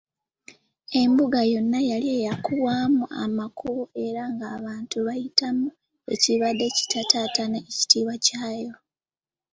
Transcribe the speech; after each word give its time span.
Embuga 1.01 1.39
yonna 1.51 1.79
yali 1.91 2.09
yakubwamu 2.27 3.03
amakubo 3.23 3.83
era 4.05 4.21
nga 4.33 4.45
abantu 4.57 4.95
bagayitamu, 5.07 5.67
ekibadde 6.13 6.65
kittattana 6.75 7.57
ekitiibwa 7.67 8.15
ky'ayo. 8.25 8.73